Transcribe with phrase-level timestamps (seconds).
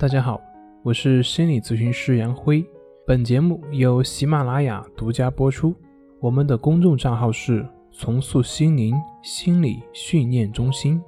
[0.00, 0.40] 大家好，
[0.82, 2.64] 我是心理咨询师杨辉。
[3.06, 5.74] 本节目由喜马拉雅独家播出。
[6.20, 10.98] 我们的公众账号是“重塑心灵心理训练中心”。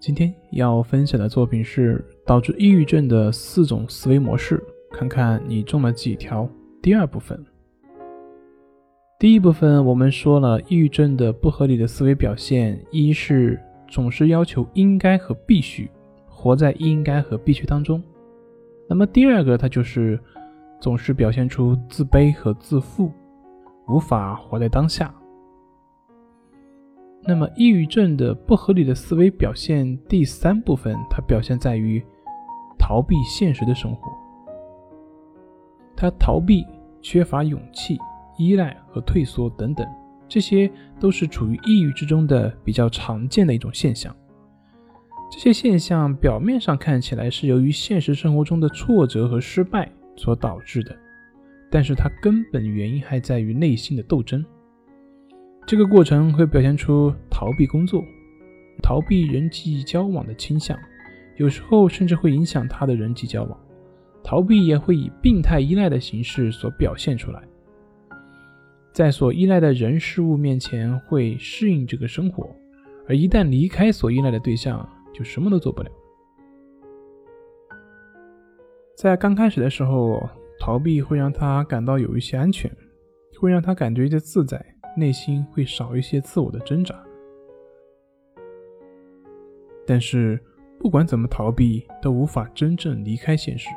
[0.00, 6.48] 今天要分享的作品是导致抑郁症的四种思维模式，看看你中了几条。
[6.80, 7.44] 第二部分，
[9.18, 13.60] 第一部分我们说了抑郁症的不合理的思维表现，一是。
[13.88, 15.90] 总是要求应该和必须，
[16.28, 18.02] 活在应该和必须当中。
[18.88, 20.18] 那么第二个，他就是
[20.80, 23.10] 总是表现出自卑和自负，
[23.88, 25.14] 无法活在当下。
[27.28, 32.00] 那么抑郁症的不合理的思维表现第三部分，它表现在于
[32.78, 34.12] 逃避现实的生活。
[35.96, 36.64] 他逃避、
[37.00, 37.98] 缺乏勇气、
[38.38, 39.84] 依赖和退缩等等。
[40.28, 44.14] 这些都是处于抑郁之中的比较常见的一种现象。
[45.30, 50.96] 这些现象表面上看起来是由于现实生活中的挫折和失败所导致的，
[51.70, 54.44] 但是它根本原因还在于内心的斗争。
[55.66, 58.04] 这个过程会表现出逃避工作、
[58.80, 60.78] 逃避人际交往的倾向，
[61.38, 63.58] 有时候甚至会影响他的人际交往。
[64.22, 67.42] 逃避也会以病态依赖的形式所表现出来。
[68.96, 72.48] 在所依赖的人事物面前会适应这个生活，
[73.06, 75.90] 而一旦离开所依赖的对象，就什么都做不了。
[78.96, 80.26] 在刚开始的时候，
[80.58, 82.74] 逃避会让他感到有一些安全，
[83.38, 84.64] 会让他感觉一些自在，
[84.96, 86.98] 内心会少一些自我的挣扎。
[89.86, 90.42] 但是，
[90.78, 93.68] 不管怎么逃避，都无法真正离开现实。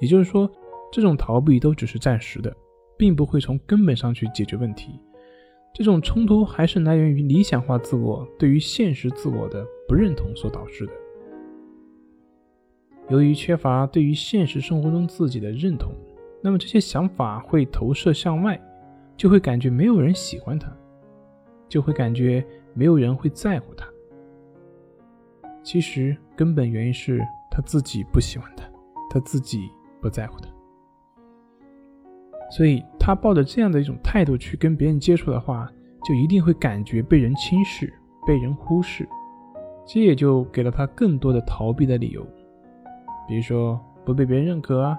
[0.00, 0.50] 也就是说，
[0.90, 2.52] 这种逃避都只是暂时的。
[2.96, 5.00] 并不会从根本上去解决问题，
[5.74, 10.92] 这种冲突还是来源于理想化自我对于现实自我的不认同所导致的。
[13.08, 15.92] 由于缺乏对于现实生活中自己的认同，
[16.42, 18.60] 那么这些想法会投射向外，
[19.16, 20.74] 就会感觉没有人喜欢他，
[21.68, 22.44] 就会感觉
[22.74, 23.86] 没有人会在乎他。
[25.62, 27.20] 其实根本原因是
[27.50, 28.64] 他自己不喜欢他，
[29.10, 29.68] 他自己
[30.00, 30.48] 不在乎他。
[32.50, 35.70] 所以，他抱着这样的一种态度去跟别人接触的话，
[36.04, 37.94] 就一定会感觉被人轻视、
[38.26, 39.08] 被人忽视，
[39.86, 42.26] 这也就给了他更多的逃避的理由，
[43.28, 44.98] 比如说不被别人认可啊，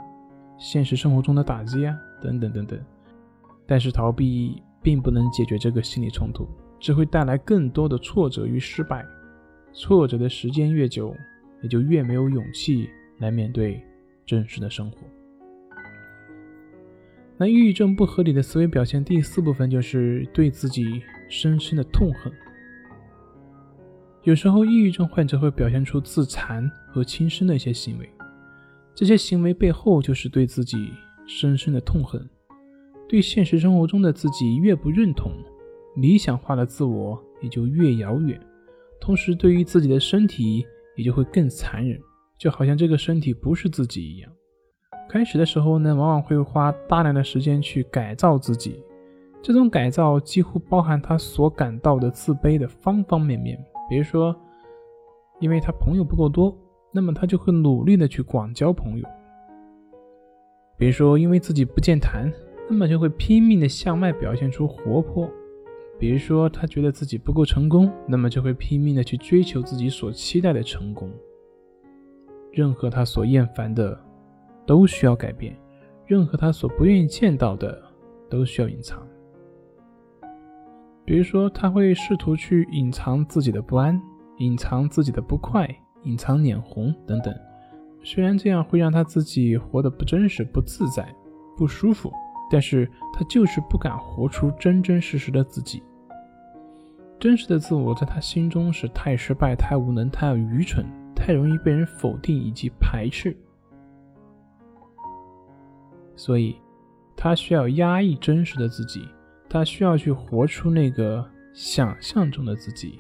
[0.57, 2.79] 现实生活中的打击啊，等等等等。
[3.65, 6.47] 但是，逃避并不能解决这个心理冲突，
[6.79, 9.05] 只会带来更多的挫折与失败。
[9.73, 11.13] 挫折的时间越久，
[11.61, 13.83] 也就越没有勇气来面对
[14.25, 14.99] 真实的生活。
[17.39, 22.33] 那抑郁症不合理的思维表现第四部分就是对自己深深的痛恨。
[24.23, 28.09] 有时候，抑郁症患者会表现出自残和轻生的一些行为，
[28.95, 30.91] 这些行为背后就是对自己
[31.27, 32.27] 深深的痛恨，
[33.07, 35.31] 对现实生活中的自己越不认同，
[35.95, 38.37] 理想化的自我也就越遥远，
[38.99, 40.65] 同时对于自己的身体
[40.97, 41.97] 也就会更残忍，
[42.37, 44.31] 就好像这个身体不是自己一样。
[45.09, 48.83] 开始的时候呢，往往会花大量的时间去改造自己，
[49.41, 53.57] 这种改造几乎包含他所感到的自卑的方方面面。
[53.89, 54.35] 比如说，
[55.39, 56.53] 因为他朋友不够多，
[56.91, 59.07] 那么他就会努力的去广交朋友；
[60.77, 62.29] 比如说，因为自己不健谈，
[62.69, 65.25] 那么就会拼命的向外表现出活泼；
[65.97, 71.09] 比如说，他觉得自己不够成功，那么就会拼命的去追求自己所期待的成功。
[72.51, 73.97] 任何他所厌烦的。
[74.67, 75.57] 都需要改变，
[76.05, 77.81] 任何他所不愿意见到的
[78.29, 79.01] 都需要隐藏。
[81.05, 83.99] 比如说，他会试图去隐藏自己的不安，
[84.39, 85.65] 隐藏自己的不快，
[86.03, 87.33] 隐藏脸红等等。
[88.03, 91.07] 虽然这样会让他自己活得不真实、不自在、
[91.55, 92.11] 不舒服，
[92.51, 95.81] 但是他就是不敢活出真真实实的自己。
[97.19, 100.85] 真实的自我在他心中是太失败、太无能、太愚蠢、
[101.15, 103.35] 太容易被人否定以及排斥。
[106.17, 106.57] 所以，
[107.15, 109.07] 他需要压抑真实的自己，
[109.47, 112.99] 他需要去活出那个想象中的自己。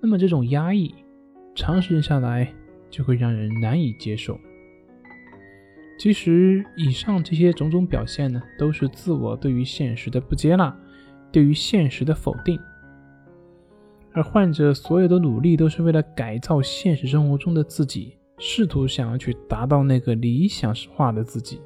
[0.00, 0.94] 那么，这种压抑
[1.54, 2.52] 长时间下来，
[2.90, 4.38] 就会让人难以接受。
[5.96, 10.76] 其实，以上这些种种表现呢，都是自我对于现实的不接纳，
[11.30, 12.60] 对于现实的否定。
[14.12, 21.60] 而患者所有的努力，都是为了改造现实生活中的自己，试图想要去达到那个理想化的自己。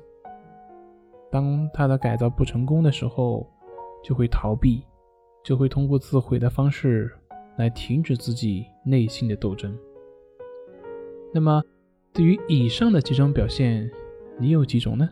[1.30, 3.46] 当他的改造不成功的时候，
[4.02, 4.82] 就会逃避，
[5.44, 7.10] 就会通过自毁的方式
[7.56, 9.76] 来停止自己内心的斗争。
[11.32, 11.62] 那么，
[12.12, 13.90] 对于以上的几种表现，
[14.38, 15.08] 你有几种呢？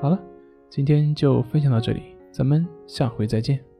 [0.00, 0.20] 好了，
[0.68, 2.02] 今天就分享到这里，
[2.32, 3.73] 咱们下回再见。